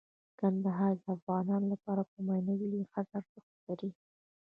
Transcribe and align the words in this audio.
کندهار 0.39 0.93
د 1.01 1.05
افغانانو 1.17 1.65
لپاره 1.73 2.01
په 2.11 2.17
معنوي 2.27 2.67
لحاظ 2.79 3.07
ارزښت 3.19 3.53
لري. 3.67 3.91